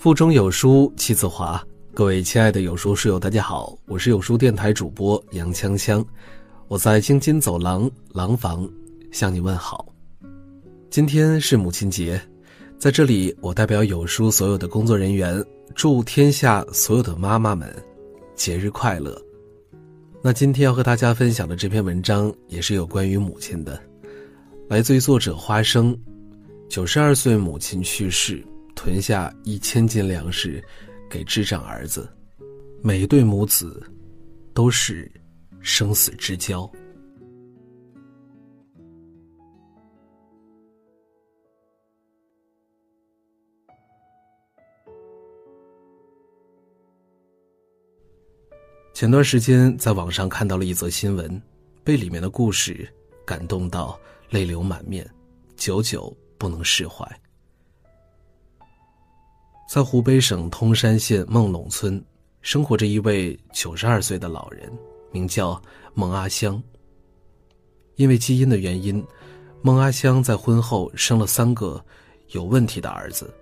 [0.00, 1.62] 腹中有书气自华，
[1.92, 6.02] 各位亲爱的有书书友，大家好，我是有书电台主播杨锵锵，
[6.68, 8.66] 我在京津走廊廊坊
[9.12, 9.86] 向你问好。
[10.88, 12.18] 今天是母亲节，
[12.78, 17.70] 在这里，我代表有书所有的工作人员，祝天下所有的妈妈们
[18.34, 19.14] 节日快乐。
[20.22, 23.78] 那今天要和大家分享的这篇文章也是有关于母亲的，
[24.66, 25.94] 来自于作者花生，
[26.70, 28.42] 九十二岁母亲去世。
[28.82, 30.64] 囤下一千斤粮食，
[31.10, 32.10] 给智障儿子。
[32.82, 33.78] 每一对母子，
[34.54, 35.12] 都是
[35.60, 36.66] 生死之交。
[48.94, 51.42] 前段时间在网上看到了一则新闻，
[51.84, 52.90] 被里面的故事
[53.26, 54.00] 感动到
[54.30, 55.06] 泪流满面，
[55.54, 57.06] 久久不能释怀。
[59.70, 62.04] 在湖北省通山县孟陇村，
[62.42, 64.68] 生活着一位九十二岁的老人，
[65.12, 65.62] 名叫
[65.94, 66.60] 孟阿香。
[67.94, 69.00] 因为基因的原因，
[69.62, 71.80] 孟阿香在婚后生了三个
[72.30, 73.32] 有问题的儿子，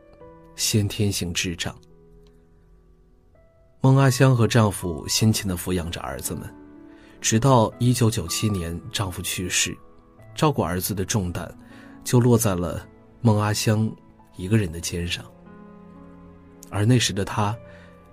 [0.55, 1.75] 先天性智障。
[3.81, 6.43] 孟阿香和丈夫辛勤的抚养着儿子们，
[7.23, 9.75] 直到一九九七年丈夫去世，
[10.35, 11.59] 照顾儿子的重担
[12.05, 12.87] 就落在了
[13.23, 13.91] 孟阿香
[14.37, 15.25] 一个人的肩上。
[16.71, 17.57] 而那时的他，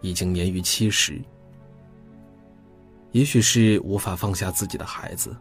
[0.01, 1.21] 已经年逾七十。
[3.11, 5.35] 也许是无法放下自己的孩子，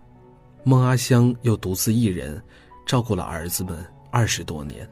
[0.62, 2.40] 孟阿香又独自一人
[2.86, 4.88] 照顾了儿子们二十多年。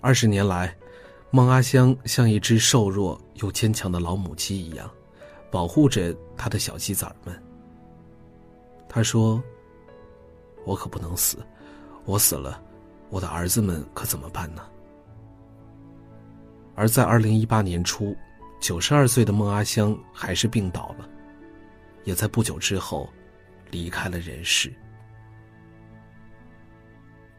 [0.00, 0.74] 二十年来，
[1.30, 4.90] 孟阿香像一只瘦弱又坚强的老母鸡一样，
[5.50, 7.42] 保护着他的小鸡崽们。
[8.88, 9.42] 他说
[10.64, 11.38] ：“我可不能死，
[12.04, 12.60] 我死了，
[13.10, 14.62] 我的儿子们可怎么办呢？”
[16.74, 18.16] 而在二零一八年初，
[18.60, 21.08] 九十二岁的孟阿香还是病倒了，
[22.04, 23.08] 也在不久之后
[23.70, 24.72] 离开了人世。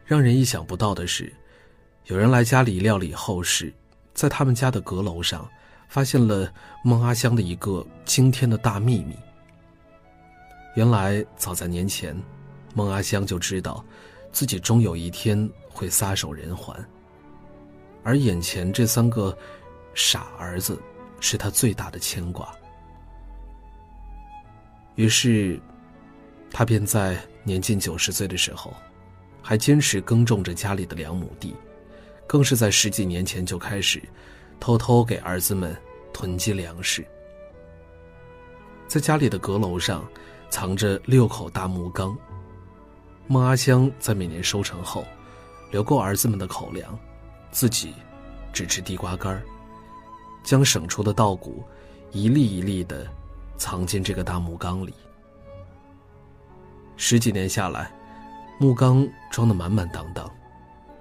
[0.04, 1.32] 让人意想不到的是，
[2.06, 3.72] 有人来家里料理后事，
[4.12, 5.48] 在他们家的阁楼上
[5.88, 6.52] 发现了
[6.82, 9.16] 孟阿香的一个惊天的大秘密。
[10.76, 12.14] 原来，早在年前，
[12.74, 13.84] 孟阿香就知道，
[14.30, 16.76] 自己终有一天会撒手人寰。
[18.04, 19.36] 而眼前这三个
[19.94, 20.78] 傻儿子，
[21.18, 22.54] 是他最大的牵挂。
[24.94, 25.58] 于是，
[26.50, 28.72] 他便在年近九十岁的时候，
[29.42, 31.56] 还坚持耕种着家里的两亩地，
[32.26, 34.00] 更是在十几年前就开始
[34.60, 35.76] 偷偷给儿子们
[36.12, 37.04] 囤积粮食。
[38.86, 40.06] 在家里的阁楼上，
[40.50, 42.16] 藏着六口大木缸。
[43.26, 45.04] 孟阿香在每年收成后，
[45.72, 46.96] 留够儿子们的口粮。
[47.54, 47.94] 自己
[48.52, 49.40] 只吃地瓜干，
[50.42, 51.62] 将省出的稻谷
[52.10, 53.06] 一粒一粒的
[53.56, 54.92] 藏进这个大木缸里。
[56.96, 57.92] 十几年下来，
[58.58, 60.28] 木缸装得满满当当，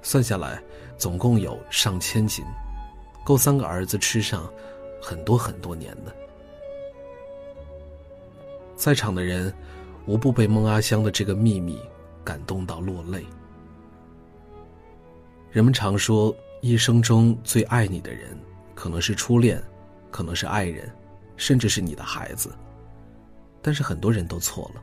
[0.03, 0.61] 算下来
[0.95, 2.45] 总共有上千斤，
[3.25, 4.47] 够三个儿子吃上
[5.01, 6.15] 很多很多年的。
[8.75, 9.51] 在场的人
[10.05, 11.79] 无不被孟阿香的这个秘密
[12.23, 13.25] 感动到落泪。
[15.53, 18.35] 人们常说，一生中最爱你的人，
[18.73, 19.63] 可能是初恋，
[20.09, 20.91] 可能是爱人，
[21.37, 22.51] 甚至是你的孩子。
[23.61, 24.81] 但是很多人都错了。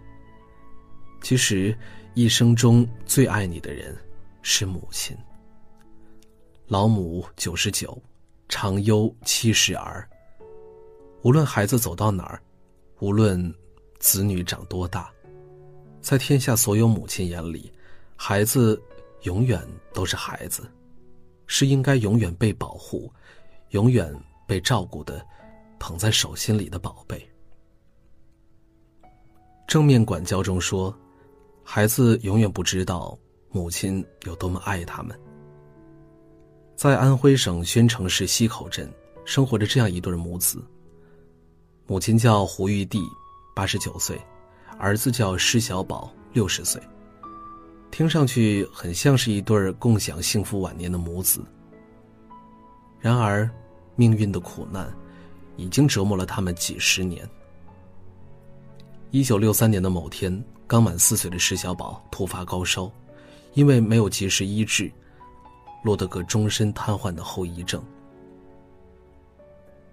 [1.23, 1.77] 其实，
[2.15, 3.97] 一生中最爱你的人，
[4.43, 5.17] 是母亲。
[6.69, 8.01] 老母九十九，
[8.49, 10.09] 长忧七十儿。
[11.23, 12.41] 无论孩子走到哪儿，
[13.01, 13.53] 无论
[13.99, 15.11] 子女长多大，
[16.01, 17.73] 在天下所有母亲眼里，
[18.15, 18.81] 孩子。
[19.23, 19.61] 永远
[19.93, 20.71] 都是孩子，
[21.47, 23.13] 是应该永远被保护、
[23.71, 24.15] 永远
[24.47, 25.25] 被照顾的，
[25.79, 27.29] 捧在手心里的宝贝。
[29.67, 30.95] 正面管教中说，
[31.63, 33.17] 孩子永远不知道
[33.51, 35.19] 母亲有多么爱他们。
[36.75, 38.91] 在安徽省宣城市西口镇，
[39.25, 40.65] 生活着这样一对母子。
[41.87, 43.03] 母亲叫胡玉娣，
[43.55, 44.19] 八十九岁，
[44.79, 46.81] 儿子叫施小宝，六十岁。
[47.91, 51.45] 听上去很像是一对共享幸福晚年的母子。
[53.01, 53.51] 然而，
[53.97, 54.91] 命运的苦难
[55.57, 57.29] 已经折磨了他们几十年。
[59.11, 62.91] 一九六三年的某天，刚满四岁的石小宝突发高烧，
[63.55, 64.91] 因为没有及时医治，
[65.83, 67.83] 落得个终身瘫痪的后遗症。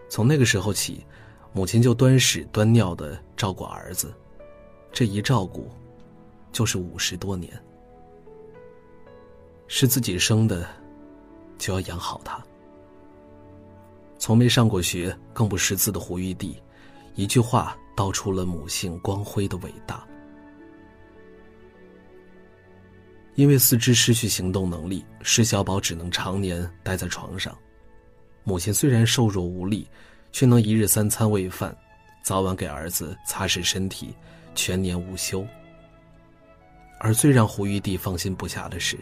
[0.07, 1.03] 从那个时候起，
[1.51, 4.13] 母亲就端屎端尿的照顾儿子，
[4.91, 5.69] 这一照顾，
[6.51, 7.51] 就是五十多年。
[9.67, 10.67] 是自己生的，
[11.57, 12.43] 就要养好他。
[14.17, 16.61] 从没上过学、更不识字的胡玉帝，
[17.15, 20.05] 一句话道出了母性光辉的伟大。
[23.35, 27.55] 因为四肢失去行动能力，施小宝只能常年待在床上。
[28.43, 29.87] 母亲虽然瘦弱无力，
[30.31, 31.75] 却能一日三餐喂饭，
[32.23, 34.15] 早晚给儿子擦拭身体，
[34.55, 35.45] 全年无休。
[36.99, 38.97] 而最让胡玉帝放心不下的是，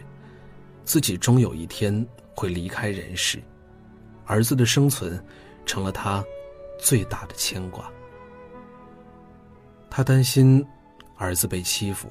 [0.86, 3.42] 自己终有一天会离开人世。
[4.24, 5.22] 儿子的生存，
[5.66, 6.24] 成了他
[6.78, 7.90] 最大的牵挂。
[9.90, 10.64] 他担心
[11.16, 12.08] 儿子被欺负，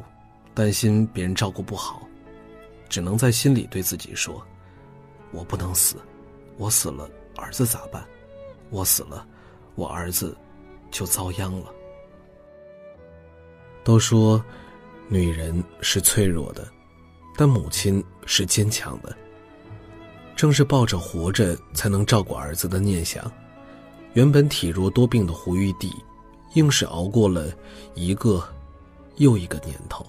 [0.54, 2.08] 担心别人照顾不好，
[2.88, 4.46] 只能在心里对自己说
[5.32, 5.98] ：“我不能死，
[6.58, 8.06] 我死了儿子咋办？
[8.70, 9.28] 我死了，
[9.76, 10.36] 我儿子
[10.92, 11.74] 就遭殃了。”
[13.84, 14.44] 都说
[15.08, 16.68] 女人是脆弱的，
[17.36, 19.16] 但母亲是坚强的。
[20.36, 23.32] 正是抱着活着才能照顾儿子的念想，
[24.14, 25.92] 原本体弱多病的胡玉帝，
[26.56, 27.50] 硬是熬过了
[27.94, 28.46] 一个
[29.16, 30.06] 又一个年头。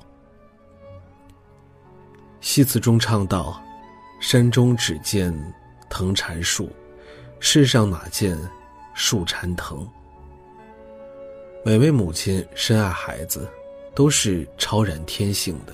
[2.40, 3.61] 戏词中唱道
[4.20, 5.32] ：“山中只见
[5.88, 6.70] 藤缠树，
[7.38, 8.37] 世上哪见
[8.94, 9.88] 树缠藤。”
[11.64, 13.49] 每位母亲深爱孩子，
[13.94, 15.73] 都是超然天性的。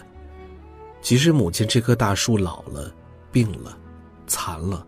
[1.02, 2.90] 即使母亲这棵大树老了、
[3.30, 3.76] 病了。
[4.24, 4.86] 残了，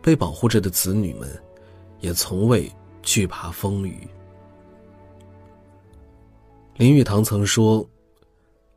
[0.00, 1.28] 被保护着的子女们，
[2.00, 2.70] 也从未
[3.02, 4.08] 惧怕风雨。
[6.76, 7.86] 林语堂曾说：“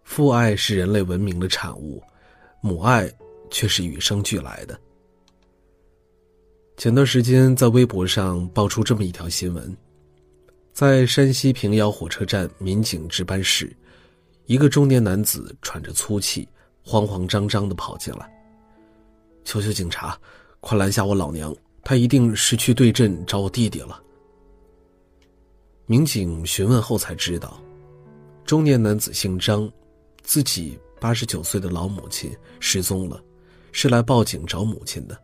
[0.03, 2.03] 父爱是人类文明的产物，
[2.59, 3.09] 母爱
[3.49, 4.77] 却是与生俱来的。”
[6.75, 9.73] 前段时间在微博上爆出这么一条新闻：
[10.73, 13.73] 在山西平遥火车站民警值班室，
[14.45, 16.47] 一个中年男子喘着粗气，
[16.83, 18.31] 慌慌张张的跑进来。
[19.43, 20.19] 求求警察，
[20.59, 21.55] 快拦下我老娘！
[21.83, 24.01] 她一定是去对阵找我弟弟了。
[25.87, 27.59] 民警询问后才知道，
[28.43, 29.71] 中年男子姓张，
[30.23, 33.21] 自己八十九岁的老母亲失踪了，
[33.71, 35.19] 是来报警找母亲的。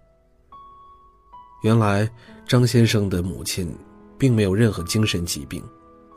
[1.64, 2.10] 原来
[2.48, 3.76] 张先生的母亲
[4.18, 5.64] 并没有任何精神疾病，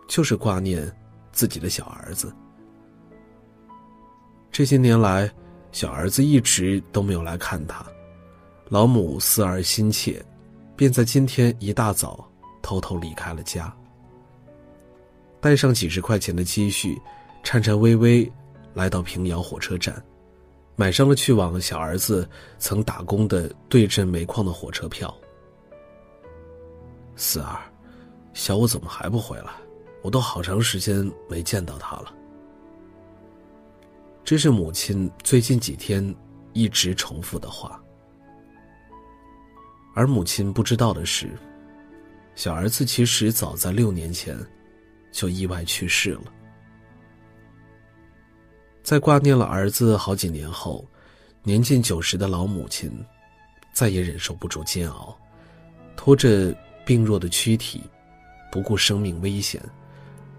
[0.08, 0.94] 就是挂念
[1.32, 2.34] 自己的小儿子。
[4.54, 5.28] 这些年来，
[5.72, 7.84] 小儿子一直都没有来看他。
[8.68, 10.24] 老母思儿心切，
[10.76, 12.24] 便在今天一大早
[12.62, 13.76] 偷偷离开了家，
[15.40, 16.96] 带上几十块钱的积蓄，
[17.42, 18.30] 颤颤巍巍
[18.74, 20.00] 来到平遥火车站，
[20.76, 25.12] 买上了去往小儿子曾打工的对镇煤矿的火车票。
[27.16, 27.58] 四儿，
[28.34, 29.50] 小五怎么还不回来？
[30.00, 32.14] 我都好长时间没见到他了。
[34.24, 36.14] 这是母亲最近几天
[36.54, 37.78] 一直重复的话。
[39.94, 41.30] 而母亲不知道的是，
[42.34, 44.36] 小儿子其实早在六年前
[45.12, 46.32] 就意外去世了。
[48.82, 50.84] 在挂念了儿子好几年后，
[51.42, 52.90] 年近九十的老母亲
[53.72, 55.16] 再也忍受不住煎熬，
[55.96, 56.56] 拖着
[56.86, 57.82] 病弱的躯体，
[58.50, 59.62] 不顾生命危险，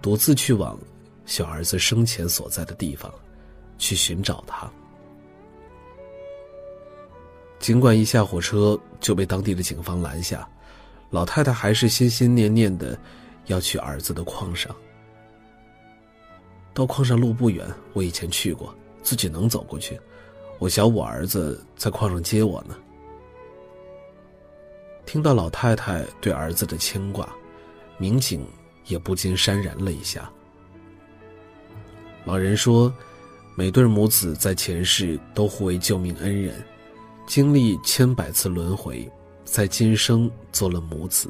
[0.02, 0.78] 独自去往
[1.26, 3.14] 小儿子生前所在的地方，
[3.78, 4.70] 去寻找他。
[7.60, 10.48] 尽管一下火车就被当地的警方拦下，
[11.10, 12.98] 老太太还是心心念念的
[13.46, 14.76] 要去儿子的矿上。
[16.74, 20.00] 到矿上路不远，我以前去过，自己能走过去。
[20.60, 22.76] 我小五儿子在矿上接我呢。
[25.06, 27.28] 听到老太太对儿子的牵挂，
[27.98, 28.46] 民警
[28.86, 30.30] 也不禁潸然泪下。
[32.26, 32.94] 老人说，
[33.58, 36.54] 每对母子在前世都互为救命恩人。
[37.26, 39.10] 经历千百次轮回，
[39.46, 41.30] 在今生做了母子。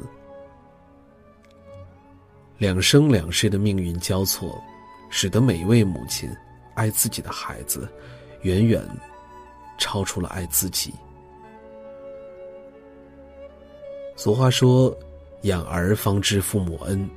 [2.58, 4.60] 两生两世的命运交错，
[5.08, 6.28] 使得每一位母亲
[6.74, 7.88] 爱自己的孩子，
[8.42, 8.84] 远远
[9.78, 10.92] 超出了爱自己。
[14.16, 14.94] 俗话说
[15.42, 17.08] ：“养儿方知父母恩。”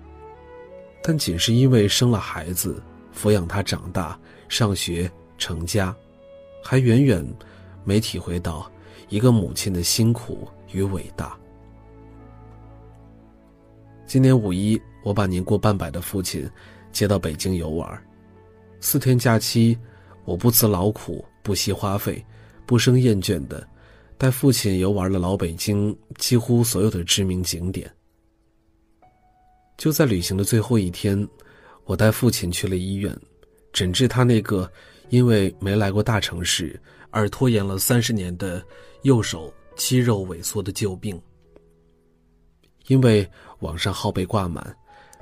[1.03, 2.81] 但仅是因为生了孩子，
[3.13, 4.17] 抚养他长大、
[4.49, 5.95] 上学、成家，
[6.61, 7.25] 还远远。
[7.85, 8.69] 没体会到
[9.07, 11.35] 一个母亲的辛苦与伟大。
[14.05, 16.47] 今年五一，我把年过半百的父亲
[16.91, 18.05] 接到北京游玩，
[18.79, 19.75] 四天假期，
[20.25, 22.23] 我不辞劳苦、不惜花费、
[22.67, 23.67] 不生厌倦的
[24.19, 27.89] 带父亲游玩了老北京几乎所有的知名景点。
[29.77, 31.27] 就在旅行的最后一天，
[31.85, 33.17] 我带父亲去了医院，
[33.71, 34.71] 诊治他那个
[35.09, 36.79] 因为没来过大城市。
[37.11, 38.63] 而拖延了三十年的
[39.01, 41.19] 右手肌肉萎缩的旧病。
[42.85, 43.27] 因为
[43.61, 44.77] 网上号被挂满，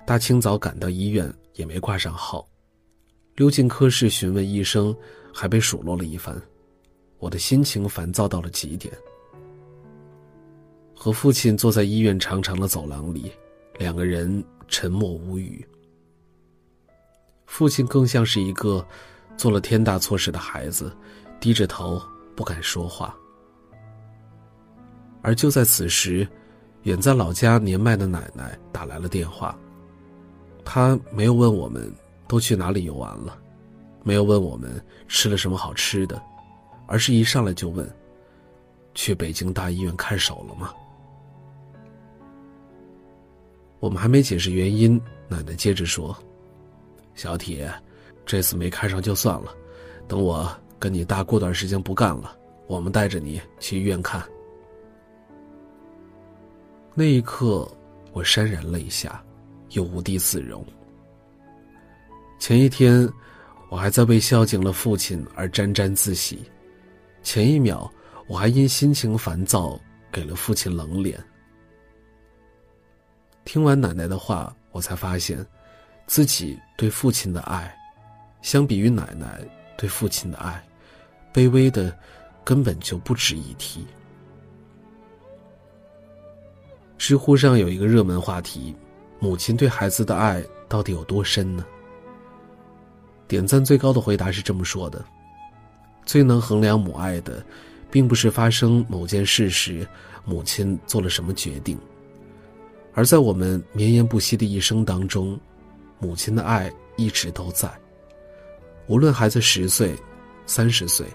[0.06, 2.46] 大清早赶到医院也没挂上号。
[3.36, 4.94] 溜进科室询问医生，
[5.34, 6.36] 还被数落了一番，
[7.20, 8.94] 我的心情烦躁到了极点。
[10.94, 13.32] 和父亲坐在医院长长的走廊里，
[13.80, 15.66] 两个人沉默无语。
[17.48, 18.86] 父亲更像是一个
[19.36, 20.96] 做了天大错事的孩子，
[21.40, 22.00] 低着头
[22.36, 23.16] 不敢说话。
[25.24, 26.28] 而就在此时，
[26.84, 29.58] 远在老家年迈的奶奶打来了电话。
[30.64, 31.92] 她没有问我们
[32.28, 33.38] 都去哪里游玩了，
[34.04, 36.22] 没有问我们吃了什么好吃的，
[36.86, 37.90] 而是一上来就问
[38.94, 40.74] ：“去北京大医院看手了吗？”
[43.80, 46.16] 我们还没解释原因，奶奶接着说
[47.18, 47.70] ：“小铁，
[48.28, 49.54] 这次没看上就算了，
[50.08, 54.24] 等我跟你大过段时间不干了，我们带着你去医院看。”
[56.94, 57.68] 那一刻，
[58.14, 59.24] 我潸然泪下，
[59.72, 60.64] 又无地自容。
[62.38, 63.12] 前一天，
[63.70, 66.38] 我还在为孝敬了父亲而沾沾自喜；
[67.24, 67.92] 前一秒，
[68.28, 69.80] 我还因心情烦躁
[70.12, 71.20] 给了父亲冷脸。
[73.44, 75.44] 听完奶奶的话，我才发现，
[76.08, 77.78] 自己对父亲的爱，
[78.42, 79.40] 相比于奶奶
[79.78, 80.64] 对父亲的爱，
[81.34, 81.96] 卑微的，
[82.44, 83.86] 根本就不值一提。
[86.98, 88.74] 知乎上有一个热门话题：
[89.20, 91.66] 母亲对孩子的爱到底有多深呢？
[93.28, 95.04] 点赞最高的回答是这么说的：
[96.06, 97.46] 最能衡量母爱的，
[97.92, 99.86] 并不是发生某件事时
[100.24, 101.78] 母亲做了什么决定。
[102.94, 105.40] 而在我们绵延不息的一生当中，
[106.00, 107.70] 母亲的爱一直都在。
[108.88, 109.96] 无论孩子十岁、
[110.46, 111.06] 三十岁、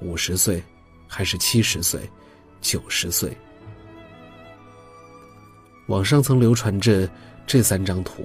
[0.00, 0.62] 五十岁，
[1.06, 2.00] 还是七十岁、
[2.60, 3.36] 九十岁，
[5.88, 7.08] 网上曾流传着
[7.46, 8.24] 这三张图。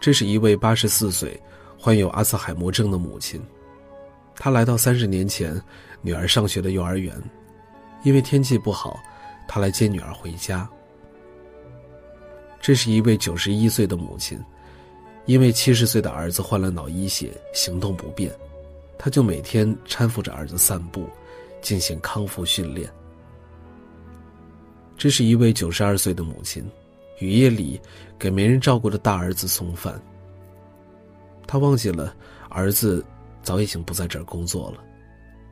[0.00, 1.40] 这是一位八十四岁、
[1.78, 3.40] 患有阿兹海默症的母亲，
[4.34, 5.60] 她来到三十年前
[6.00, 7.16] 女儿上学的幼儿园，
[8.02, 8.98] 因为天气不好，
[9.46, 10.68] 她来接女儿回家。
[12.60, 14.40] 这是一位九十一岁的母亲，
[15.26, 18.32] 因为七十岁的儿子患了脑溢血，行动不便，
[18.98, 21.08] 他就每天搀扶着儿子散步，
[21.60, 22.90] 进行康复训练。
[24.96, 26.64] 这是一位九十二岁的母亲，
[27.18, 27.80] 雨夜里
[28.18, 30.00] 给没人照顾的大儿子送饭。
[31.46, 32.14] 他忘记了
[32.48, 33.04] 儿子
[33.42, 34.82] 早已经不在这儿工作了，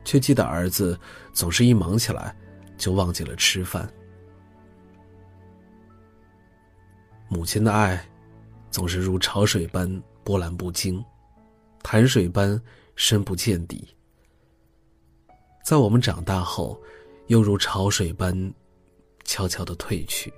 [0.03, 0.97] 却记得儿子
[1.33, 2.35] 总是一忙起来
[2.77, 3.87] 就忘记了吃饭。
[7.27, 8.03] 母亲的爱，
[8.71, 11.03] 总是如潮水般波澜不惊，
[11.83, 12.59] 潭水般
[12.95, 13.87] 深不见底。
[15.63, 16.81] 在我们长大后，
[17.27, 18.53] 又如潮水般
[19.25, 20.33] 悄悄的退去。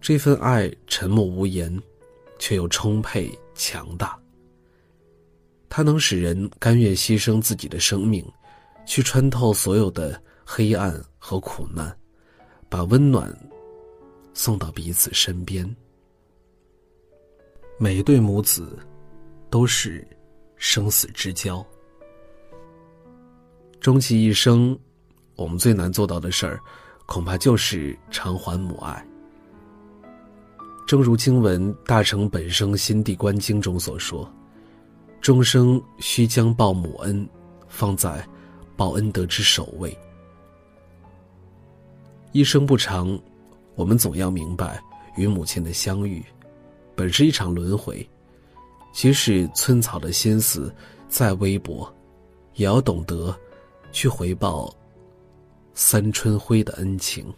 [0.00, 1.80] 这份爱沉默无言，
[2.38, 4.18] 却又充沛强大。
[5.68, 8.26] 它能使人甘愿牺牲自己的生命，
[8.86, 11.94] 去穿透所有的黑暗和苦难，
[12.68, 13.32] 把温暖。
[14.32, 15.76] 送到彼此身边。
[17.82, 18.78] 每一对母子，
[19.48, 20.06] 都是
[20.56, 21.64] 生死之交。
[23.80, 24.78] 终其一生，
[25.34, 26.60] 我们最难做到的事儿，
[27.06, 29.02] 恐怕就是偿还母爱。
[30.86, 34.30] 正如经文《大成本生心地观经》中所说
[35.22, 37.26] ：“终生须将报母恩，
[37.66, 38.22] 放在
[38.76, 39.96] 报恩德之首位。”
[42.32, 43.18] 一生不长。
[43.74, 44.78] 我们总要明白，
[45.16, 46.22] 与母亲的相遇，
[47.00, 48.06] 本是一场轮回。
[48.92, 50.70] 即使寸草的心思
[51.08, 51.90] 再微薄，
[52.54, 53.34] 也要懂得
[53.90, 54.70] 去回报
[55.72, 57.32] 三春晖的恩情。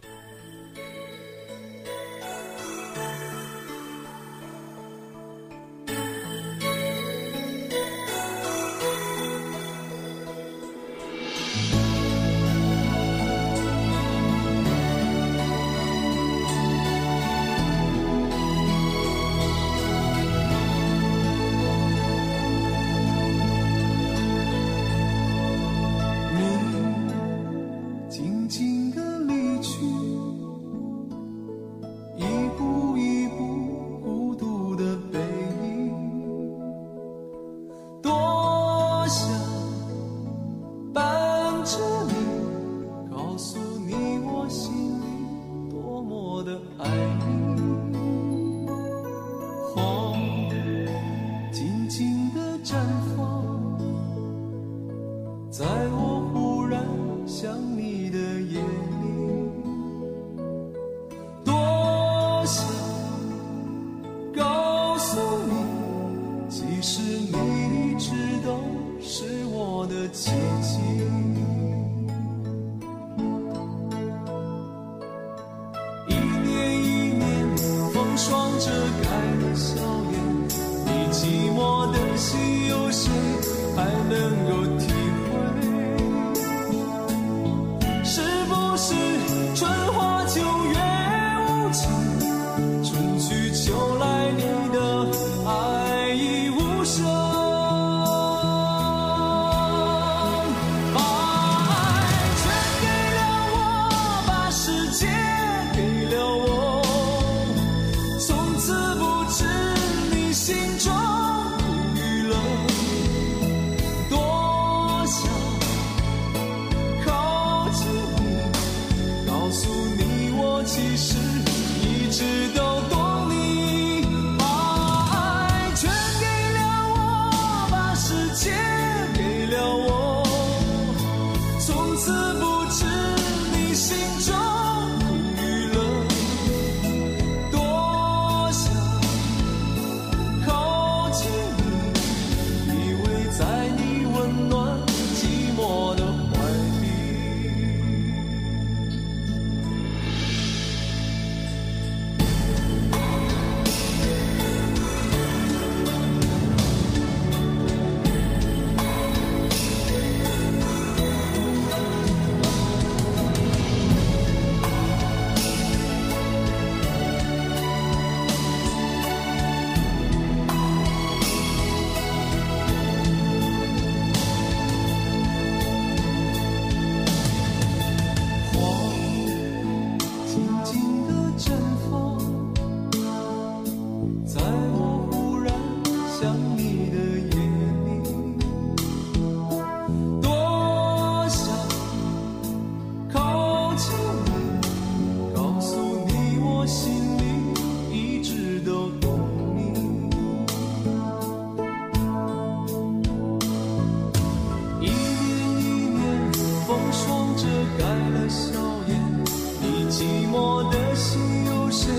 [210.35, 211.93] 我的心有谁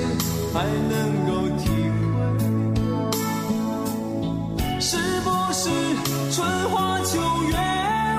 [0.53, 0.93] 还能
[1.25, 1.95] 够体会？
[4.81, 5.71] 是不是
[6.33, 7.55] 春花秋月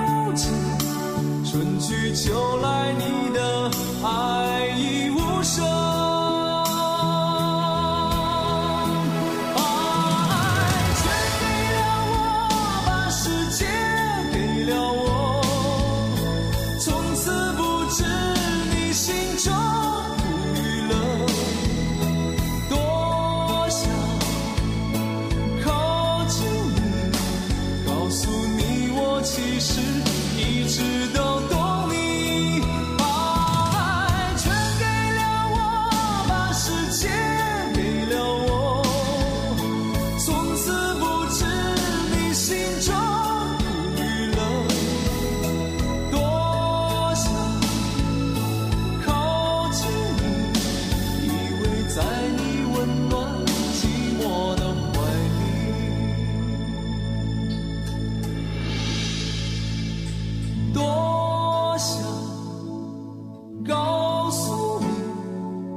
[0.08, 0.50] 无情
[1.44, 2.55] 春去秋
[63.66, 64.80] 告诉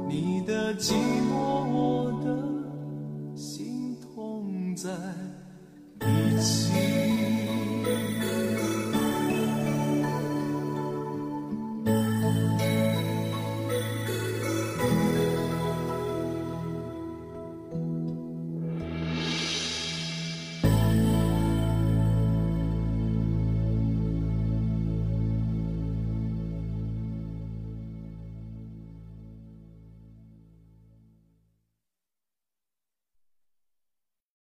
[0.08, 5.29] 你你的寂寞我的心痛在。